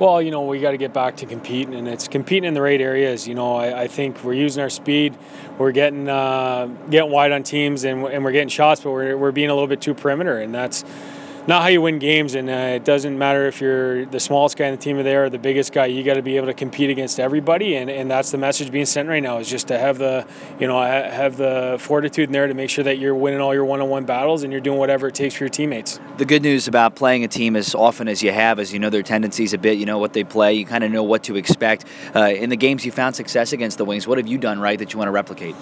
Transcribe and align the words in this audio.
Well, 0.00 0.20
you 0.20 0.32
know, 0.32 0.42
we 0.42 0.58
got 0.58 0.72
to 0.72 0.76
get 0.76 0.92
back 0.92 1.18
to 1.18 1.26
competing, 1.26 1.72
and 1.72 1.86
it's 1.86 2.08
competing 2.08 2.48
in 2.48 2.54
the 2.54 2.60
right 2.60 2.80
areas. 2.80 3.28
You 3.28 3.36
know, 3.36 3.54
I, 3.54 3.82
I 3.82 3.86
think 3.86 4.24
we're 4.24 4.32
using 4.32 4.60
our 4.60 4.68
speed, 4.68 5.16
we're 5.56 5.70
getting 5.70 6.08
uh, 6.08 6.66
getting 6.90 7.12
wide 7.12 7.30
on 7.30 7.44
teams, 7.44 7.84
and, 7.84 8.04
and 8.06 8.24
we're 8.24 8.32
getting 8.32 8.48
shots, 8.48 8.80
but 8.80 8.90
we're, 8.90 9.16
we're 9.16 9.30
being 9.30 9.50
a 9.50 9.54
little 9.54 9.68
bit 9.68 9.80
too 9.80 9.94
perimeter, 9.94 10.40
and 10.40 10.52
that's 10.52 10.84
not 11.46 11.62
how 11.62 11.68
you 11.68 11.80
win 11.80 11.98
games. 11.98 12.34
And 12.34 12.48
uh, 12.48 12.76
it 12.76 12.84
doesn't 12.84 13.18
matter 13.18 13.46
if 13.46 13.60
you're 13.60 14.06
the 14.06 14.20
smallest 14.20 14.56
guy 14.56 14.66
in 14.66 14.76
the 14.76 14.80
team 14.80 14.98
or 14.98 15.02
there 15.02 15.24
or 15.24 15.30
the 15.30 15.38
biggest 15.38 15.72
guy. 15.72 15.86
You 15.86 16.02
got 16.02 16.14
to 16.14 16.22
be 16.22 16.36
able 16.36 16.46
to 16.46 16.54
compete 16.54 16.90
against 16.90 17.20
everybody, 17.20 17.76
and, 17.76 17.90
and 17.90 18.10
that's 18.10 18.30
the 18.30 18.38
message 18.38 18.70
being 18.70 18.86
sent 18.86 19.08
right 19.08 19.22
now. 19.22 19.38
Is 19.38 19.48
just 19.48 19.68
to 19.68 19.78
have 19.78 19.98
the 19.98 20.26
you 20.58 20.66
know 20.66 20.80
have 20.80 21.36
the 21.36 21.76
fortitude 21.78 22.28
in 22.28 22.32
there 22.32 22.46
to 22.46 22.54
make 22.54 22.70
sure 22.70 22.84
that 22.84 22.98
you're 22.98 23.14
winning 23.14 23.40
all 23.40 23.54
your 23.54 23.64
one-on-one 23.64 24.04
battles 24.04 24.42
and 24.42 24.52
you're 24.52 24.60
doing 24.60 24.78
whatever 24.78 25.08
it 25.08 25.14
takes 25.14 25.34
for 25.34 25.44
your 25.44 25.50
teammates. 25.50 26.00
The 26.16 26.24
good 26.24 26.42
news 26.42 26.68
about 26.68 26.96
playing 26.96 27.24
a 27.24 27.28
team 27.28 27.56
as 27.56 27.74
often 27.74 28.08
as 28.08 28.22
you 28.22 28.32
have 28.32 28.58
is 28.58 28.72
you 28.72 28.78
know 28.78 28.90
their 28.90 29.02
tendencies 29.02 29.52
a 29.52 29.58
bit. 29.58 29.78
You 29.78 29.86
know 29.86 29.98
what 29.98 30.12
they 30.12 30.24
play. 30.24 30.54
You 30.54 30.66
kind 30.66 30.84
of 30.84 30.90
know 30.90 31.02
what 31.02 31.24
to 31.24 31.36
expect. 31.36 31.84
Uh, 32.14 32.30
in 32.30 32.50
the 32.50 32.56
games 32.56 32.84
you 32.84 32.92
found 32.92 33.16
success 33.16 33.52
against 33.52 33.78
the 33.78 33.84
Wings, 33.84 34.06
what 34.06 34.18
have 34.18 34.26
you 34.26 34.38
done 34.38 34.60
right 34.60 34.78
that 34.78 34.92
you 34.92 34.98
want 34.98 35.08
to 35.08 35.12
replicate? 35.12 35.54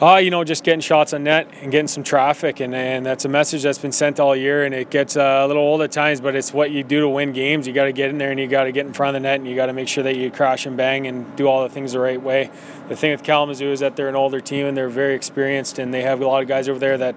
Uh, 0.00 0.16
you 0.16 0.30
know, 0.30 0.44
just 0.44 0.62
getting 0.62 0.80
shots 0.80 1.14
on 1.14 1.24
net 1.24 1.48
and 1.62 1.72
getting 1.72 1.88
some 1.88 2.02
traffic, 2.02 2.60
and, 2.60 2.74
and 2.74 3.06
that's 3.06 3.24
a 3.24 3.28
message 3.30 3.62
that's 3.62 3.78
been 3.78 3.92
sent 3.92 4.20
all 4.20 4.36
year, 4.36 4.66
and 4.66 4.74
it 4.74 4.90
gets 4.90 5.16
uh, 5.16 5.40
a 5.42 5.46
little 5.46 5.62
old 5.62 5.80
at 5.80 5.90
times, 5.90 6.20
but 6.20 6.36
it's 6.36 6.52
what 6.52 6.70
you 6.70 6.82
do 6.82 7.00
to 7.00 7.08
win 7.08 7.32
games. 7.32 7.66
You 7.66 7.72
got 7.72 7.84
to 7.84 7.92
get 7.92 8.10
in 8.10 8.18
there 8.18 8.30
and 8.30 8.38
you 8.38 8.46
got 8.46 8.64
to 8.64 8.72
get 8.72 8.84
in 8.84 8.92
front 8.92 9.16
of 9.16 9.22
the 9.22 9.26
net, 9.26 9.40
and 9.40 9.48
you 9.48 9.56
got 9.56 9.66
to 9.66 9.72
make 9.72 9.88
sure 9.88 10.04
that 10.04 10.14
you 10.14 10.30
crash 10.30 10.66
and 10.66 10.76
bang 10.76 11.06
and 11.06 11.34
do 11.34 11.46
all 11.46 11.62
the 11.62 11.70
things 11.70 11.92
the 11.92 11.98
right 11.98 12.20
way. 12.20 12.50
The 12.90 12.96
thing 12.96 13.10
with 13.10 13.22
Kalamazoo 13.22 13.72
is 13.72 13.80
that 13.80 13.96
they're 13.96 14.10
an 14.10 14.16
older 14.16 14.38
team 14.38 14.66
and 14.66 14.76
they're 14.76 14.90
very 14.90 15.14
experienced, 15.14 15.78
and 15.78 15.94
they 15.94 16.02
have 16.02 16.20
a 16.20 16.26
lot 16.26 16.42
of 16.42 16.48
guys 16.48 16.68
over 16.68 16.78
there 16.78 16.98
that 16.98 17.14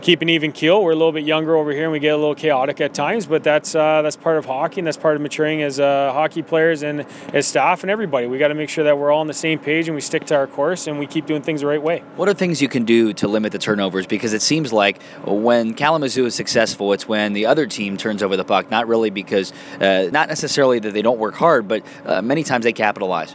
keep 0.00 0.22
an 0.22 0.28
even 0.28 0.52
keel. 0.52 0.82
We're 0.82 0.92
a 0.92 0.96
little 0.96 1.12
bit 1.12 1.24
younger 1.24 1.56
over 1.56 1.72
here, 1.72 1.84
and 1.84 1.92
we 1.92 1.98
get 1.98 2.14
a 2.14 2.16
little 2.16 2.34
chaotic 2.34 2.80
at 2.80 2.94
times, 2.94 3.26
but 3.26 3.42
that's 3.42 3.74
uh, 3.74 4.02
that's 4.02 4.16
part 4.16 4.38
of 4.38 4.46
hockey, 4.46 4.80
and 4.80 4.86
that's 4.86 4.96
part 4.96 5.16
of 5.16 5.22
maturing 5.22 5.62
as 5.62 5.80
uh, 5.80 6.12
hockey 6.12 6.42
players 6.42 6.82
and 6.82 7.06
as 7.32 7.46
staff 7.46 7.82
and 7.82 7.90
everybody. 7.90 8.26
We 8.26 8.38
got 8.38 8.48
to 8.48 8.54
make 8.54 8.68
sure 8.68 8.84
that 8.84 8.98
we're 8.98 9.10
all 9.10 9.20
on 9.20 9.26
the 9.26 9.34
same 9.34 9.58
page 9.58 9.88
and 9.88 9.94
we 9.94 10.00
stick 10.00 10.24
to 10.26 10.36
our 10.36 10.46
course 10.46 10.86
and 10.86 10.98
we 10.98 11.06
keep 11.06 11.26
doing 11.26 11.42
things 11.42 11.60
the 11.60 11.66
right 11.66 11.82
way. 11.82 12.02
What 12.16 12.28
are 12.28 12.34
things 12.34 12.62
you 12.62 12.68
can 12.68 12.84
do 12.84 13.12
to 13.14 13.28
limit 13.28 13.52
the 13.52 13.58
turnovers? 13.58 14.06
Because 14.06 14.32
it 14.32 14.42
seems 14.42 14.72
like 14.72 15.02
when 15.24 15.74
Kalamazoo 15.74 16.26
is 16.26 16.34
successful, 16.34 16.92
it's 16.92 17.08
when 17.08 17.32
the 17.32 17.46
other 17.46 17.66
team 17.66 17.96
turns 17.96 18.22
over 18.22 18.36
the 18.36 18.44
puck. 18.44 18.70
Not 18.70 18.88
really 18.88 19.10
because, 19.10 19.52
uh, 19.80 20.08
not 20.12 20.28
necessarily 20.28 20.78
that 20.78 20.92
they 20.92 21.02
don't 21.02 21.18
work 21.18 21.34
hard, 21.34 21.68
but 21.68 21.84
uh, 22.04 22.22
many 22.22 22.42
times 22.42 22.64
they 22.64 22.72
capitalize. 22.72 23.34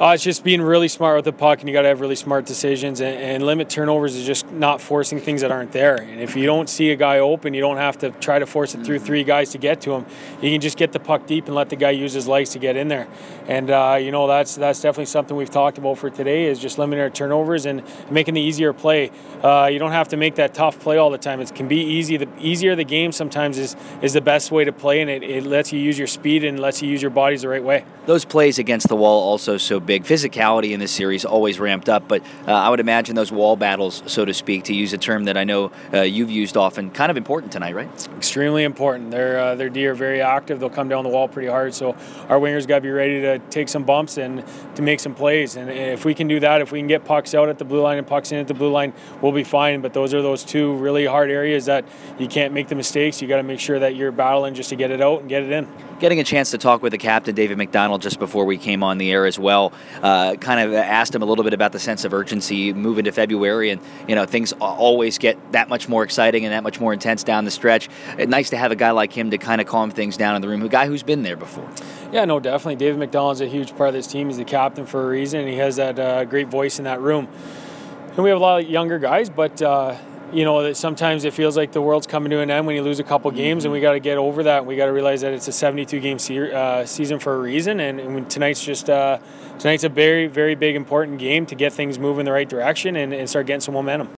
Uh, 0.00 0.12
it's 0.14 0.24
just 0.24 0.42
being 0.42 0.60
really 0.60 0.88
smart 0.88 1.16
with 1.16 1.24
the 1.24 1.32
puck, 1.32 1.60
and 1.60 1.68
you 1.68 1.72
got 1.72 1.82
to 1.82 1.88
have 1.88 2.00
really 2.00 2.16
smart 2.16 2.46
decisions. 2.46 3.00
And, 3.00 3.16
and, 3.16 3.42
limit 3.42 3.68
turnovers 3.68 4.16
is 4.16 4.26
just 4.26 4.50
not 4.50 4.80
forcing 4.80 5.20
things 5.20 5.42
that 5.42 5.52
aren't 5.52 5.72
there. 5.72 5.96
And 5.96 6.20
if 6.20 6.34
you 6.34 6.46
don't 6.46 6.68
see 6.68 6.90
a 6.90 6.96
guy 6.96 7.18
open, 7.18 7.54
you 7.54 7.60
don't 7.60 7.76
have 7.76 7.98
to 7.98 8.10
try 8.10 8.38
to 8.38 8.46
force 8.46 8.74
it 8.74 8.84
through 8.84 8.96
mm-hmm. 8.96 9.06
three 9.06 9.24
guys 9.24 9.50
to 9.50 9.58
get 9.58 9.80
to 9.82 9.92
him. 9.92 10.06
You 10.40 10.50
can 10.50 10.60
just 10.60 10.78
get 10.78 10.92
the 10.92 10.98
puck 10.98 11.26
deep 11.26 11.46
and 11.46 11.54
let 11.54 11.68
the 11.68 11.76
guy 11.76 11.90
use 11.90 12.14
his 12.14 12.26
legs 12.26 12.50
to 12.50 12.58
get 12.58 12.76
in 12.76 12.88
there. 12.88 13.06
And 13.46 13.70
uh, 13.70 13.98
you 14.00 14.10
know 14.10 14.26
that's 14.26 14.54
that's 14.56 14.80
definitely 14.80 15.06
something 15.06 15.36
we've 15.36 15.50
talked 15.50 15.78
about 15.78 15.98
for 15.98 16.10
today 16.10 16.46
is 16.46 16.58
just 16.58 16.78
limiting 16.78 17.02
our 17.02 17.10
turnovers 17.10 17.66
and 17.66 17.82
making 18.10 18.34
the 18.34 18.40
easier 18.40 18.72
play. 18.72 19.10
Uh, 19.42 19.68
you 19.70 19.78
don't 19.78 19.92
have 19.92 20.08
to 20.08 20.16
make 20.16 20.36
that 20.36 20.54
tough 20.54 20.80
play 20.80 20.96
all 20.96 21.10
the 21.10 21.18
time. 21.18 21.40
It 21.40 21.54
can 21.54 21.68
be 21.68 21.80
easy. 21.80 22.16
The 22.16 22.28
easier 22.38 22.74
the 22.74 22.84
game 22.84 23.12
sometimes 23.12 23.58
is 23.58 23.76
is 24.00 24.14
the 24.14 24.20
best 24.20 24.50
way 24.50 24.64
to 24.64 24.72
play, 24.72 25.00
and 25.00 25.10
it, 25.10 25.22
it 25.22 25.44
lets 25.44 25.72
you 25.72 25.80
use 25.80 25.98
your 25.98 26.06
speed 26.06 26.44
and 26.44 26.58
lets 26.58 26.80
you 26.82 26.88
use 26.88 27.02
your 27.02 27.10
bodies 27.10 27.42
the 27.42 27.48
right 27.48 27.62
way. 27.62 27.84
Those 28.06 28.24
plays 28.24 28.58
against 28.58 28.88
the 28.88 28.96
wall 28.96 29.22
also 29.22 29.58
so 29.58 29.80
big. 29.86 30.04
Physicality 30.04 30.72
in 30.72 30.80
this 30.80 30.92
series 30.92 31.24
always 31.24 31.58
ramped 31.60 31.88
up, 31.88 32.08
but 32.08 32.22
uh, 32.46 32.52
I 32.52 32.68
would 32.68 32.80
imagine 32.80 33.14
those 33.14 33.32
wall 33.32 33.56
battles, 33.56 34.02
so 34.06 34.24
to 34.24 34.34
speak, 34.34 34.64
to 34.64 34.74
use 34.74 34.92
a 34.92 34.98
term 34.98 35.24
that 35.24 35.36
I 35.36 35.44
know 35.44 35.70
uh, 35.92 36.00
you've 36.00 36.30
used 36.30 36.56
often, 36.56 36.90
kind 36.90 37.10
of 37.10 37.16
important 37.16 37.52
tonight, 37.52 37.74
right? 37.74 38.08
Extremely 38.16 38.64
important. 38.64 39.10
Their 39.10 39.38
uh, 39.38 39.54
their 39.54 39.68
D 39.68 39.86
are 39.86 39.94
very 39.94 40.20
active. 40.20 40.60
They'll 40.60 40.70
come 40.70 40.88
down 40.88 41.04
the 41.04 41.10
wall 41.10 41.28
pretty 41.28 41.48
hard, 41.48 41.74
so 41.74 41.96
our 42.28 42.38
wingers 42.38 42.66
got 42.66 42.76
to 42.76 42.80
be 42.80 42.90
ready 42.90 43.20
to 43.22 43.38
take 43.50 43.68
some 43.68 43.84
bumps 43.84 44.18
and 44.18 44.44
to 44.76 44.82
make 44.82 45.00
some 45.00 45.14
plays. 45.14 45.56
And 45.56 45.70
if 45.70 46.04
we 46.04 46.14
can 46.14 46.28
do 46.28 46.40
that, 46.40 46.60
if 46.60 46.72
we 46.72 46.78
can 46.78 46.88
get 46.88 47.04
pucks 47.04 47.34
out 47.34 47.48
at 47.48 47.58
the 47.58 47.64
blue 47.64 47.82
line 47.82 47.98
and 47.98 48.06
pucks 48.06 48.32
in 48.32 48.38
at 48.38 48.48
the 48.48 48.54
blue 48.54 48.70
line, 48.70 48.92
we'll 49.20 49.32
be 49.32 49.44
fine. 49.44 49.80
But 49.80 49.92
those 49.92 50.14
are 50.14 50.22
those 50.22 50.44
two 50.44 50.74
really 50.74 51.06
hard 51.06 51.30
areas 51.30 51.66
that 51.66 51.84
you 52.18 52.28
can't 52.28 52.54
make 52.54 52.68
the 52.68 52.74
mistakes. 52.74 53.20
You 53.20 53.28
got 53.28 53.36
to 53.36 53.42
make 53.42 53.60
sure 53.60 53.78
that 53.78 53.96
you're 53.96 54.12
battling 54.12 54.54
just 54.54 54.70
to 54.70 54.76
get 54.76 54.90
it 54.90 55.00
out 55.00 55.20
and 55.20 55.28
get 55.28 55.42
it 55.42 55.50
in. 55.50 55.68
Getting 56.00 56.18
a 56.18 56.24
chance 56.24 56.50
to 56.50 56.58
talk 56.58 56.82
with 56.82 56.90
the 56.90 56.98
captain, 56.98 57.34
David 57.34 57.58
McDonald, 57.58 58.02
just 58.02 58.18
before 58.18 58.44
we 58.44 58.58
came 58.58 58.82
on 58.82 58.98
the 58.98 59.12
air 59.12 59.24
as 59.24 59.38
well. 59.38 59.71
Uh, 60.02 60.36
kind 60.36 60.60
of 60.60 60.74
asked 60.74 61.14
him 61.14 61.22
a 61.22 61.24
little 61.24 61.44
bit 61.44 61.52
about 61.52 61.72
the 61.72 61.78
sense 61.78 62.04
of 62.04 62.12
urgency 62.12 62.72
moving 62.72 63.04
to 63.04 63.12
February, 63.12 63.70
and 63.70 63.80
you 64.08 64.14
know 64.14 64.26
things 64.26 64.52
always 64.60 65.18
get 65.18 65.52
that 65.52 65.68
much 65.68 65.88
more 65.88 66.02
exciting 66.02 66.44
and 66.44 66.52
that 66.52 66.62
much 66.62 66.80
more 66.80 66.92
intense 66.92 67.22
down 67.22 67.44
the 67.44 67.50
stretch. 67.50 67.88
It's 68.18 68.30
nice 68.30 68.50
to 68.50 68.56
have 68.56 68.72
a 68.72 68.76
guy 68.76 68.90
like 68.90 69.12
him 69.12 69.30
to 69.30 69.38
kind 69.38 69.60
of 69.60 69.66
calm 69.66 69.90
things 69.90 70.16
down 70.16 70.36
in 70.36 70.42
the 70.42 70.48
room, 70.48 70.62
a 70.62 70.68
guy 70.68 70.86
who's 70.86 71.02
been 71.02 71.22
there 71.22 71.36
before. 71.36 71.68
Yeah, 72.12 72.24
no, 72.24 72.40
definitely. 72.40 72.76
David 72.76 72.98
McDonald's 72.98 73.40
a 73.40 73.46
huge 73.46 73.76
part 73.76 73.88
of 73.88 73.94
this 73.94 74.06
team. 74.06 74.28
He's 74.28 74.38
the 74.38 74.44
captain 74.44 74.86
for 74.86 75.04
a 75.04 75.08
reason, 75.08 75.40
and 75.40 75.48
he 75.48 75.56
has 75.56 75.76
that 75.76 75.98
uh, 75.98 76.24
great 76.24 76.48
voice 76.48 76.78
in 76.78 76.84
that 76.84 77.00
room. 77.00 77.28
And 78.08 78.18
we 78.18 78.28
have 78.30 78.38
a 78.38 78.42
lot 78.42 78.62
of 78.62 78.68
younger 78.68 78.98
guys, 78.98 79.30
but. 79.30 79.60
Uh, 79.60 79.96
you 80.32 80.44
know 80.44 80.62
that 80.62 80.76
sometimes 80.76 81.24
it 81.24 81.34
feels 81.34 81.56
like 81.56 81.72
the 81.72 81.82
world's 81.82 82.06
coming 82.06 82.30
to 82.30 82.40
an 82.40 82.50
end 82.50 82.66
when 82.66 82.74
you 82.74 82.82
lose 82.82 82.98
a 82.98 83.04
couple 83.04 83.30
games, 83.30 83.64
and 83.64 83.72
we 83.72 83.80
got 83.80 83.92
to 83.92 84.00
get 84.00 84.18
over 84.18 84.42
that. 84.44 84.64
We 84.64 84.76
got 84.76 84.86
to 84.86 84.92
realize 84.92 85.20
that 85.20 85.32
it's 85.32 85.48
a 85.48 85.52
72 85.52 86.00
game 86.00 86.18
se- 86.18 86.52
uh, 86.52 86.86
season 86.86 87.18
for 87.18 87.34
a 87.34 87.38
reason, 87.38 87.80
and, 87.80 88.00
and 88.00 88.30
tonight's 88.30 88.64
just 88.64 88.88
uh, 88.88 89.18
tonight's 89.58 89.84
a 89.84 89.88
very 89.88 90.26
very 90.26 90.54
big 90.54 90.74
important 90.74 91.18
game 91.18 91.46
to 91.46 91.54
get 91.54 91.72
things 91.72 91.98
moving 91.98 92.24
the 92.24 92.32
right 92.32 92.48
direction 92.48 92.96
and, 92.96 93.12
and 93.12 93.28
start 93.28 93.46
getting 93.46 93.60
some 93.60 93.74
momentum. 93.74 94.08